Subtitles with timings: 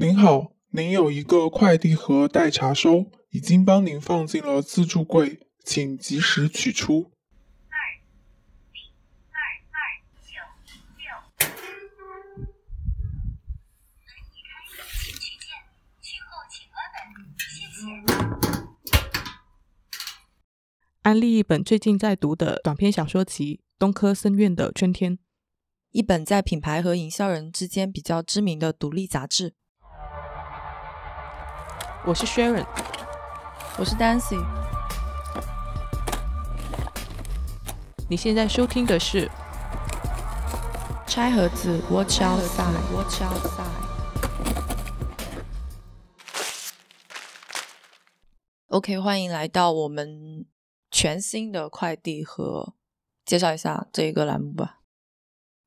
[0.00, 7.10] 您好，您有一个快递盒待查收，已经帮您放进了自助柜，请及时取出。
[7.68, 7.74] 二
[8.72, 8.80] 零
[9.32, 9.42] 二
[9.72, 9.76] 二
[10.22, 10.38] 九
[10.98, 11.10] 六，
[11.98, 12.14] 门
[14.06, 14.62] 已开，
[15.02, 15.50] 请取件，
[16.00, 16.78] 取后请关
[17.12, 17.82] 门，谢谢。
[21.02, 25.16] 安利一本最近在读的短篇小说集《东科森院的春天》，
[25.90, 29.56] 一本在品牌和营销人之间比较知名的独立杂志。
[32.08, 32.64] 我是 Sharon，
[33.76, 34.42] 我是 Dancy，
[38.08, 39.30] 你现在收听的是
[41.06, 43.66] 拆盒子，Watch outside，Watch outside。
[48.68, 50.46] OK，欢迎来到我们
[50.90, 52.72] 全新的快递盒，
[53.26, 54.78] 介绍一下这一个栏目吧。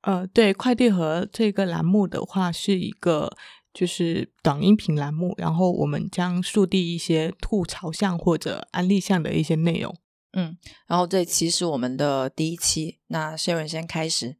[0.01, 3.37] 呃，对，快递盒这个栏目的话，是一个
[3.73, 9.95] 就是短音频栏目，然后我们将树立一些吐槽项或者安利项的一些内容。
[10.33, 14.37] 嗯，然后这期是我们的第一期，那 Sharon 先开始。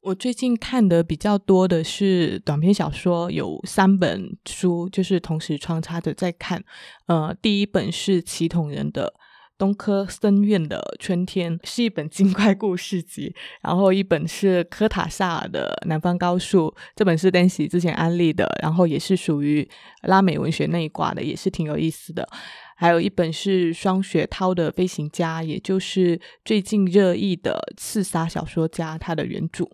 [0.00, 6.64] 我最近看的比较多的是短篇小说，有三本书，就是同时穿插着在看。
[7.06, 9.14] 呃，第一本是祁同人的
[9.62, 13.32] 《东科森院的春天》，是一本精怪故事集；
[13.62, 19.68] 然后一本是科塔萨尔的《南方高树》，这本是丹喜之前安利的，然后也是属于
[20.02, 22.28] 拉美文学那一挂的，也是挺有意思的。
[22.74, 29.70] 还有一本是双雪涛的《飞行家》，也就是最近热议的刺杀小说家，他的原著。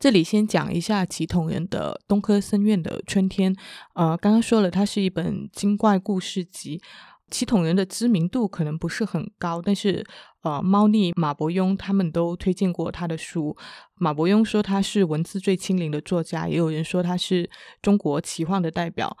[0.00, 3.54] 这里先讲一下祁同人的《东科森院的春天》。
[3.94, 6.82] 呃，刚刚说了，它是一本精怪故事集。
[7.30, 10.04] 祁同人的知名度可能不是很高，但是
[10.42, 13.56] 呃，猫腻、马伯庸他们都推荐过他的书。
[13.96, 17.48] 马伯庸说他是文字最清灵的作家，也有人说他是
[17.82, 19.16] 中国奇幻的代表。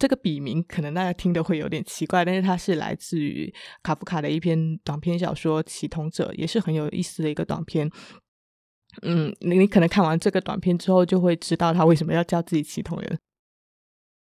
[0.00, 7.88] 这个笔名可能大家听的会有点奇怪，但是它是来自于卡夫卡的一篇短篇小说《启同者》，也是很有意思的一个短篇。
[9.02, 13.18] 嗯，你你可能看完这个短片之后，就会知道他为什么要叫自己祁同人。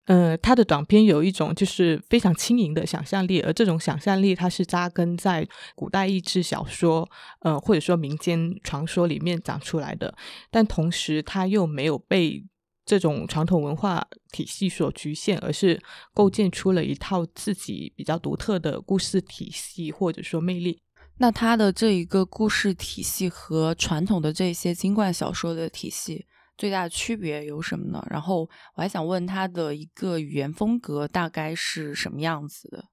[0.07, 7.07] 呃，他的短片有一种就是非常轻盈的想象力，而这种想象力它是扎根在古代意志小说，
[7.41, 10.15] 呃，或者说民间传说里面长出来的。
[10.49, 12.45] 但同时，他又没有被
[12.85, 15.77] 这种传统文化体系所局限，而是
[16.13, 20.81] 构建出了一套自己比较独特的故事体系，或者说魅力。
[21.17, 26.25] 那他的这一个故事体系和传统的这些精怪小说的体系
[26.57, 28.05] 最大的区别有什么呢？
[28.09, 28.41] 然后
[28.75, 32.85] 我还想问他的一个语言风格大概是什么样子的？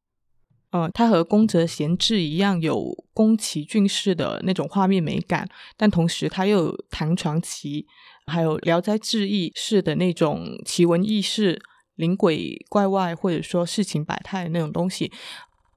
[0.71, 7.87] 嗯，他和宫泽贤治一样有宫崎骏式的那种画面美感，但同时他又有唐传奇，
[8.27, 11.63] 还有聊斋志异式的那种奇闻异事、
[11.95, 15.13] 灵鬼怪外或者说世情百态那种东西。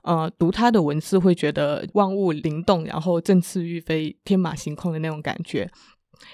[0.02, 5.70] 呃，读他的文字会觉得万物灵动，然后振翅欲飞、天马行空的那种感觉。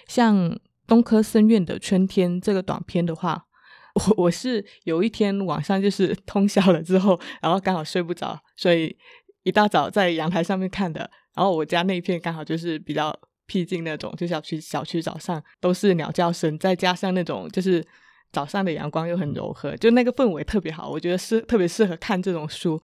[0.08, 3.45] 像东科森院的春天这个短片的话，
[3.95, 8.95] 我我是有一天晚上就是通宵了之后，然后刚好睡不着，所以
[9.43, 11.09] 一大早在阳台上面看的。
[11.35, 13.17] 然后我家那一片刚好就是比较
[13.47, 17.83] 僻静那种，就小区小区早上都是鸟叫声，再加上那种就是
[18.31, 22.81] 早上的阳光又很柔和，就那个氛围特别好，我觉得是特别适合看这种书。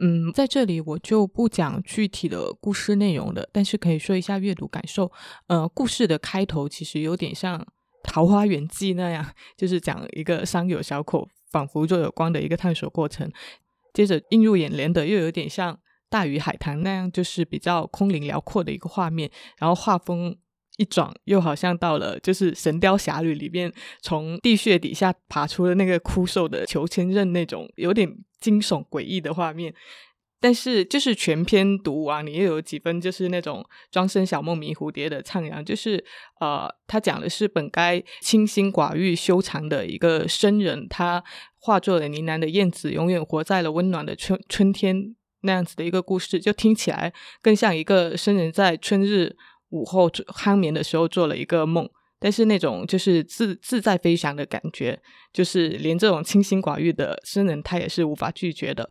[0.00, 5.10] 嗯，在这里我就不讲具体的故事内容了，但是可以说一下阅读感受。
[5.48, 7.58] 呃，故事的开头其实有点像
[8.04, 9.26] 《桃花源记》那样，
[9.58, 13.30] 就是讲一个山有小口，仿佛就有光的一个探索过程。
[13.92, 15.74] 接着映入眼帘的又有点像
[16.08, 19.28] 《大鱼海棠》那样，就是比较空灵辽阔的一个画面。
[19.58, 20.36] 然后画风
[20.78, 28.16] 一转，又好像到了就是《神雕侠侣》里面从地穴底下爬出了那个枯瘦的裘千仞那种有点。
[28.40, 29.74] 惊悚诡异的画面，
[30.40, 36.04] 但是就是全篇读完，你又有几分就是那种庄生晓梦迷蝴蝶的徜徉，就是
[36.38, 41.20] 呃，他讲的是本该清心寡欲修长的一个僧人，他
[41.58, 49.36] 化作了呢喃的燕子，永远活在了温暖的春春天那样子的一个故事，就听起来更像一个僧人在春日
[49.70, 51.88] 午后酣眠的时候做了一个梦。
[52.20, 55.00] 但是那种就是自自在飞翔的感觉，
[55.32, 58.90] 就是连这种清心寡欲的诗人他也是无法拒绝的。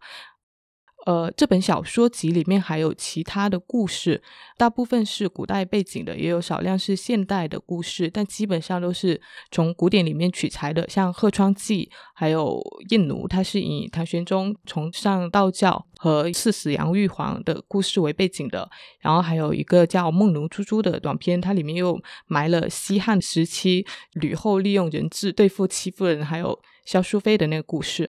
[1.08, 4.22] 呃，这本小说集里面还有其他的故事，
[4.58, 10.86] 大部分是古代背景的，也有少量是现代的故事，但基本上都是从古典里面取材的。
[10.90, 12.60] 像《鹤窗记》还有
[12.94, 18.70] 《印奴》，它是以唐玄宗崇尚道教和赐死杨玉环的故事为背景的。
[19.00, 28.10] 然后还有一个叫《梦奴猪猪》的短片，它里面又埋了西汉时期吕后利用人质对付戚夫人，还有萧淑妃的那个故事。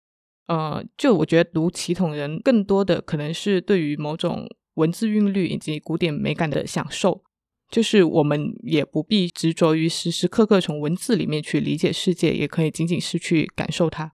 [0.49, 7.23] 呃，就我觉得读祁同人更多的可能是对于某种文字韵律以及古典美感的享受，
[7.71, 14.15] 就是我们也不必执着于时时刻刻从文字里面去理解世界，也可以仅仅是去感受它。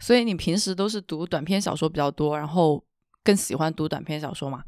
[0.00, 2.84] 所以你平时都是读短篇小说比较多，然后
[3.22, 4.64] 更喜欢读短篇小说吗？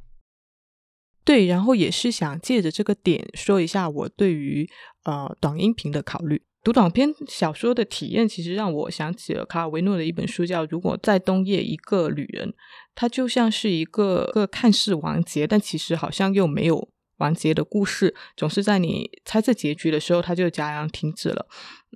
[1.25, 4.69] 对，然后也是想借着这个点说一下我对于
[5.05, 6.43] 呃短音频的考虑。
[6.63, 12.49] 读短篇小说的体验，其实让我想起了卡尔维诺的一本书，叫《如果在冬夜一个旅人》，
[12.95, 21.47] 它就像是一个个看似完结，但其实好像又没有完结的故事，总是在你猜测结局的时候，它就戛然停止了。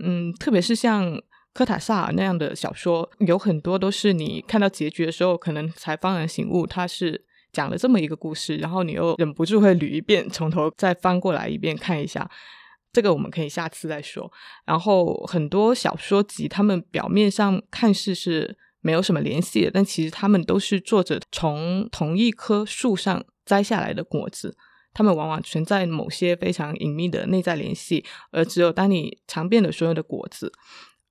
[0.02, 1.20] 嗯，特别是像
[1.52, 7.22] 科塔萨尔那样的小说，有很多都是你看到结局的时候，可能才幡然醒悟，它是
[7.52, 12.30] 讲了这么一个故事，然后你又忍不住会捋一遍，从头再翻过来一遍看一下。
[12.94, 14.32] 这个我们可以下次再说。
[14.64, 24.56] 然后很多小说集，他们表面上看似是没有什么联系的，但其实他们都是作者从同一棵树上摘下来的果子，
[24.92, 30.52] 他们往往存在某些非常隐秘的内在联系，而只有当你尝遍了所有的果子，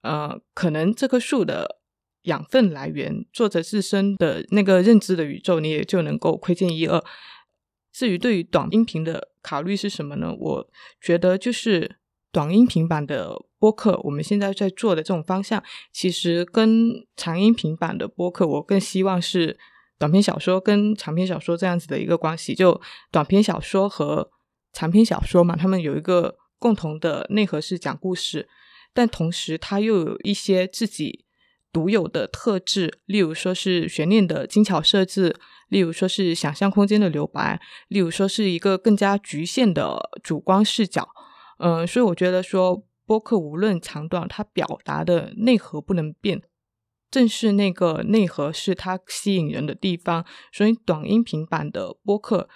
[0.02, 1.80] 呃，可能这棵树的
[2.24, 7.04] 养分来源，作者自身的那个认知的宇宙，你也就能够窥见一二。
[7.92, 10.34] 至于对于短音频的考虑是什么呢？
[10.34, 10.68] 我
[11.00, 11.98] 觉得就是
[12.32, 15.62] 短音频版的播客，我们现在在做的这种方向，
[15.92, 19.60] 其实跟长音频版的播客，我更希望是
[20.00, 22.56] 短篇小说跟长篇小说这样子的一个关系。
[22.56, 22.82] 就
[23.12, 24.32] 短篇小说和
[24.72, 28.48] 长篇小说嘛，他们有一个共同的内核是讲故事，
[28.94, 31.26] 但同时它又有一些自己
[31.74, 35.36] 独有的特质，例如说是悬念的精巧设置。
[35.70, 41.10] 例如说是想象空间的留白，例如说是一个更加局限的主观视角，
[41.58, 46.44] 嗯，所以我觉得说播客无论长短，它表达的内核不能变，
[47.10, 50.24] 正是那个内核是它吸引人的地方。
[50.52, 52.48] 所以短音频版的播客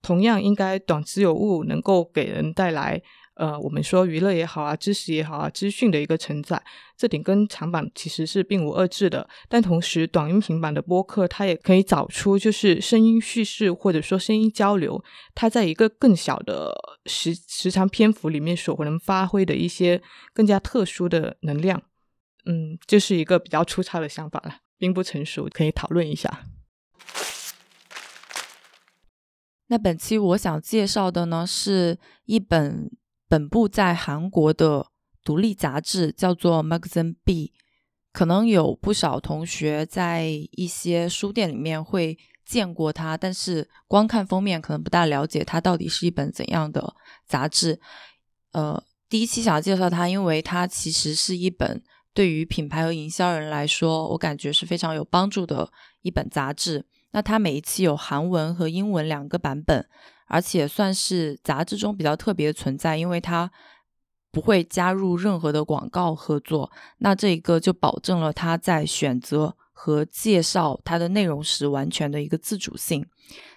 [0.00, 3.02] 同样应该短之有物，能够给人带来。
[3.34, 6.62] 呃，我们说娱乐也好啊，知识也好啊，资讯的一个承载，
[6.98, 9.26] 这点跟长版其实是并无二致的。
[9.48, 15.02] 但同时，短音频版的播客，它也可以找出就是声音叙事或者说声音交流，
[15.34, 16.74] 它在一个更小的
[17.06, 20.02] 时时长篇幅里面所能发挥的一些
[20.34, 21.82] 更加特殊的能量。
[22.44, 26.44] 嗯，这是一个比较粗糙的想法了，并不成熟，可以讨论一下。
[29.68, 32.90] 那本期我想介绍的呢，是一本。
[33.32, 34.88] 本部在韩国的
[35.24, 37.54] 独立杂志叫做《Magazine B》，
[38.12, 46.94] 可能有不少同学在一些书店里面会见过它，但是光看封面可能不大了解它到底是一本怎样的
[47.26, 47.80] 杂志。
[48.50, 51.82] 呃，第一期想要介绍它，因为它其实是一本
[52.12, 56.84] 对于品牌和营销人来说，我感觉是非常有帮助的一本杂志。
[57.12, 59.88] 那它每一期有韩文和英文两个版本。
[60.28, 63.50] 而且算是杂志中比较特别的存在，因为它
[64.30, 73.06] 不会加入任何的广告合作，那这一个就保证了它在选择和介绍它的内容时完全的一个自主性。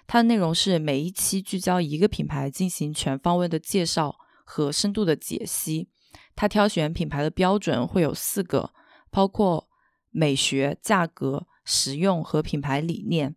[0.06, 4.14] 它的内容是每一期聚焦一个品牌进行全方位的介绍
[4.44, 5.88] 和深度的解析。
[6.34, 8.74] 它挑选品牌的标准会有四个，
[9.10, 9.66] 包括
[10.10, 13.34] 美学、价格、实用和品牌理念。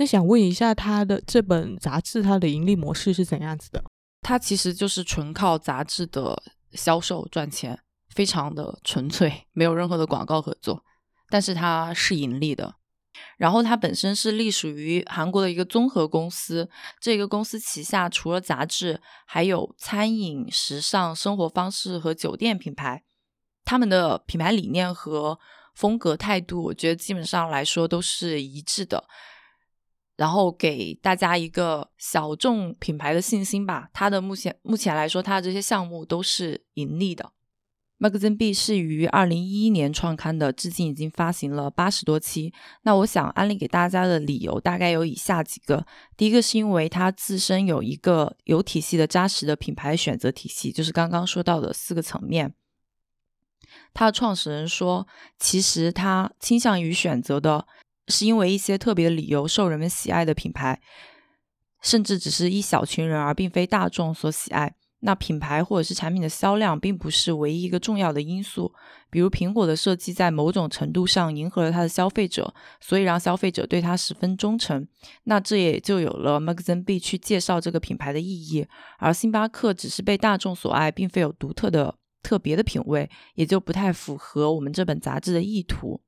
[0.00, 3.84] 那想问一下，他的这本杂志，它的盈利模式是怎样子的？
[4.22, 6.42] 它其实就是纯靠杂志的
[6.72, 7.78] 销售赚钱，
[8.08, 10.82] 非常的纯粹， 没有任何的广告合作。
[11.28, 12.76] 但是它是盈利的。
[13.36, 23.02] 然后它本身是隶属于韩国的一个综合公司，这个公司旗下除了杂志，还有餐饮、时尚、生活方式和酒店品牌。
[23.66, 25.38] 他们的品牌理念和
[25.74, 29.04] 风格态度，我觉得基本上来说都是一致的。
[30.20, 33.88] 然后给大家一个小众品牌的信心吧。
[33.94, 37.32] 它的目前目前来说，它的这些项目都是盈利的。
[37.98, 42.52] Magazine B 是于二零一一年创刊的，至今已经发行了八十多期。
[42.82, 45.86] 那我想安利给大家的理由大概有以下几个：
[46.18, 52.52] 第一个是因为它自身有一个有体系的扎实的品牌选择体系，就是刚刚说到的四个层面。
[53.94, 55.06] 它的创始人说，
[55.38, 57.66] 其实他倾向于选择的。
[58.08, 60.80] 是因为一些特别的理由受人们喜爱的品牌，
[61.82, 64.74] 甚至只是一小群人，而并非大众所喜爱。
[65.02, 68.70] 那品牌或者是产品的销量并不是唯一一个重要的因素。
[69.08, 72.52] 比如苹果的设计在某种程度上迎合了它的消费者，
[72.82, 74.86] 所以让消费者对它十分忠诚。
[75.24, 78.66] 那这也就有了 Magazine B 去介绍这个品牌的意义。
[78.98, 86.02] 而星巴克只是被大众所爱，并非有独特的、特别的品味，也就不太符合我们这本杂志的意图。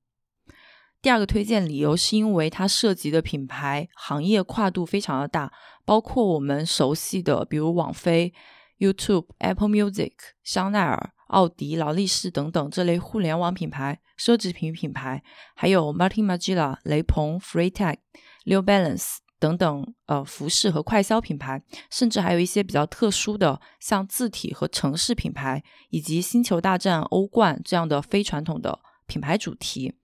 [1.02, 5.52] 第二个推荐理由是因为它涉及的品牌行业跨度非常的大，
[5.84, 8.32] 包括我们熟悉的，比如网飞、
[8.78, 10.12] YouTube、Apple Music、
[10.44, 15.24] 香奈儿、奥迪、劳力士等等这类互联网品牌、奢侈品品牌，
[15.56, 17.96] 还有 Martin Margiela、雷朋、Freitag、
[18.44, 28.78] New Balance 等等呃服饰和快消品牌，甚至还有一些比较特殊的，像字体和城市品牌，以及星球大战、欧冠这样的非传统的
[29.08, 29.96] 品牌主题。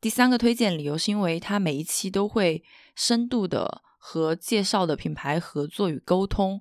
[0.00, 2.62] 第三个推荐理由是因为它每一期都会
[2.94, 6.60] 深度的和介绍的品牌合作与沟通。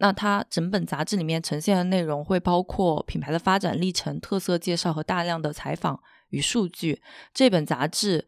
[0.00, 7.02] 那它整本杂志里面呈现的内容会包括品牌的发展历程、特色介绍和大量的采访与数据。
[7.34, 8.26] 这本杂志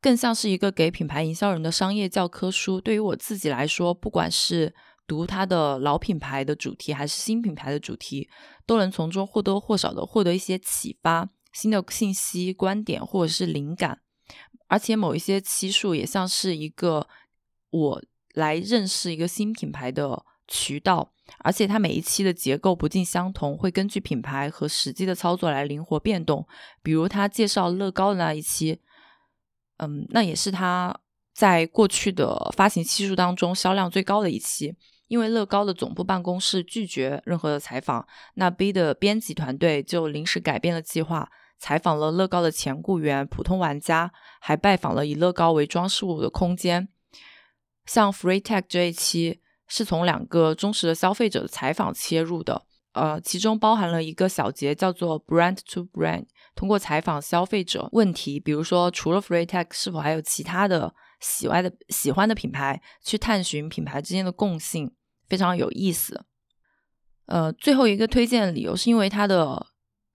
[0.00, 2.80] 更像是一个给品牌营销人的商业教科书。
[2.80, 4.74] 对于我自己来说，不管是
[5.06, 8.28] 读它的老品牌的主题，还是新品牌的主题，
[8.66, 11.28] 都能从中或多或少的获得一些启发。
[11.52, 14.00] 新的信息、观点或者是灵感，
[14.68, 17.06] 而且某一些期数也像是一个
[17.70, 18.02] 我
[18.34, 26.46] 来认识一个新品牌的渠道，而且它每一期的结构不尽相同，会根据品牌和实际的操作来灵活变动。
[26.82, 28.80] 比如他介绍乐高的那一期，
[29.76, 30.98] 嗯，那也是他
[31.34, 34.74] 在过去的发行期数当中销量最高的一期。
[35.08, 38.06] 因为乐高的总部办公室拒绝任何的采访，
[38.36, 41.30] 那 B 的编辑团队就临时改变了计划。
[41.62, 46.88] 采访了乐高的前雇员、普通玩家，还拜访了以乐高为装饰物的空间。
[47.86, 56.26] 像 FreeTech 这一期是从两个忠实的消费者的采访切入的，呃，其中包含了一个小节叫做 Brand to Brand，
[56.56, 64.92] 通过采访消费者问题，比如说除了 FreeTech 是否还有其他的喜欢的喜欢的品牌，去探寻品牌之间的共性，
[65.28, 66.24] 非常有意思。
[67.26, 69.68] 呃，最后一个推荐理由是因为它的。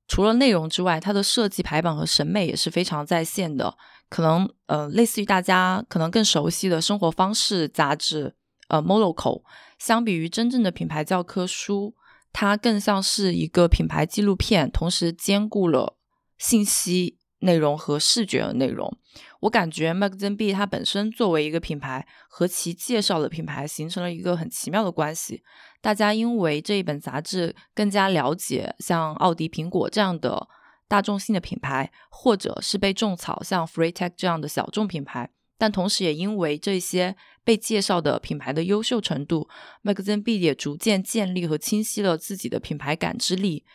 [0.07, 3.77] 除了内容之外，它的设计排版和审美也是非常在线的。
[4.09, 8.35] 可能呃，类似于大家可能更熟悉的生活方式杂志，
[8.69, 9.43] 呃，Moloco，
[9.77, 11.93] 相比于真正的品牌教科书，
[12.31, 15.97] 它更像是一个品牌纪录片，同时兼顾了
[16.37, 18.97] 信息内容和视觉的内容。
[19.41, 25.43] 我感觉 Magazine B 它本身作为一个品牌，和其介绍的品牌形成了一个很奇妙的关系。
[25.81, 30.47] 大家因为这一本杂志更加了解像奥迪、苹果这样的
[30.87, 39.47] 大众性的品牌，或者是被种草像 Freetech 这样的小众品牌，但同时也因为这些被介绍的品牌的优秀程度
[39.83, 43.65] ，Magazine B 也逐渐建立和清晰了自己的品牌感知力。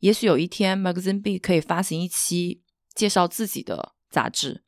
[0.00, 2.62] 也许有一天，Magazine B 可以发行一期
[2.94, 4.62] 介绍自己的杂志。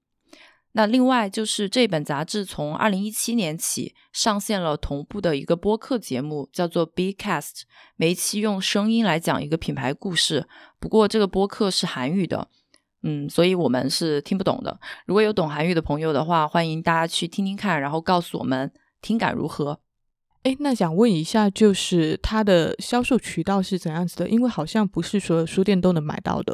[0.76, 7.62] 那另外就是这本杂志从二零一七年起上线了同步的一个播客节目，叫做 B Cast，
[7.94, 10.48] 每一期用声音来讲一个品牌故事。
[10.80, 12.48] 不过这个播客是韩语的，
[13.04, 14.80] 嗯，所以我们是听不懂的。
[15.06, 19.78] 如果有懂韩语的朋友的话，欢迎大家去听听看，然后告诉我们听感如何。
[20.42, 24.28] 哎，那想问一下，就是它的销售渠道是怎样子的？
[24.28, 26.52] 因为好像不是所有书店都能买到的。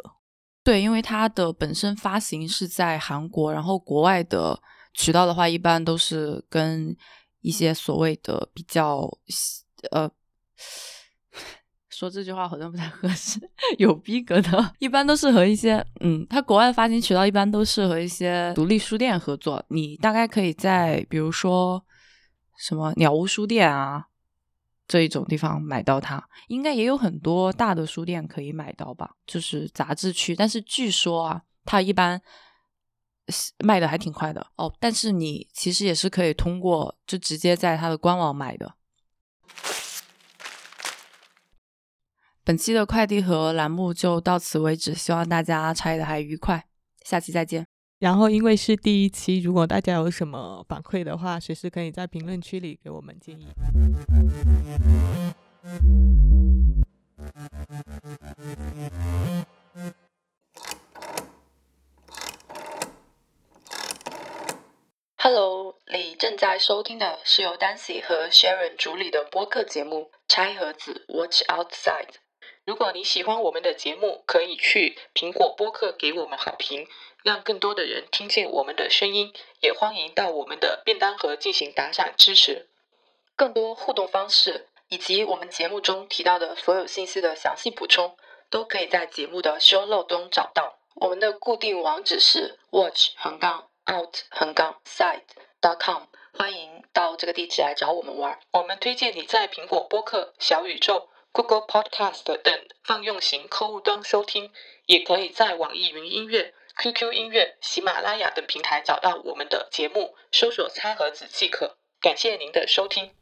[0.63, 4.61] 对，因为它的本身发行是在韩国，然后国外的
[4.93, 6.95] 渠道的话，一般都是跟
[7.41, 9.09] 一些所谓的比较
[9.89, 10.07] 呃，
[11.89, 13.39] 说这句话好像不太合适，
[13.79, 19.65] 有逼格的，一般都是和一些嗯，它国外发行渠道一般都是和一些独立书店合作。
[19.69, 21.83] 你大概可以在比如说
[22.55, 24.05] 什么鸟屋书店啊。
[24.91, 29.15] 这一种地方买到它，应该也有很多大的书店可以买到吧？
[29.25, 32.21] 就是杂志区，但是据说啊，它一般
[33.59, 34.75] 卖的还挺快的哦。
[34.81, 38.75] 但是你其实也是可以通过就直接在它的官网买的。
[42.43, 46.65] 本期的快递盒栏目就到此为止，希望大家拆的还愉快，
[47.05, 47.70] 下期再见。
[48.01, 53.45] 然后因为是第一期，如果大家有什么反馈的话，随时可以在评论区里给我们建议。
[65.17, 72.07] Hello，你正在收听的是由 Dancy 和 Sharon 主理的播客节目《拆盒子 Watch Outside》。
[72.63, 76.85] 如果你喜欢我们的节目，可以去苹果播客给我们好评，
[77.23, 79.33] 让更多的人听见我们的声音。
[79.59, 82.67] 也欢迎到我们的便当盒进行打赏支持。
[83.35, 88.17] 更多互动方式以及我们节目中提到的所有信息的详细补充，
[88.49, 90.77] 都可以在节目的 show note 中找到。
[90.95, 95.21] 我们的固定网址是 watch 横杠 out 横杠 side
[95.61, 98.37] dot com，欢迎到这个地址来找我们玩。
[98.51, 104.51] 我们推荐你在苹果播客、小宇宙、Google Podcast 等泛用型客户端收听，
[104.85, 111.77] 也可以在网易云音乐、QQ 音乐、喜马拉雅等平台找到我们的节目，搜索“餐盒子”即可。
[112.01, 113.13] 感谢您的收听。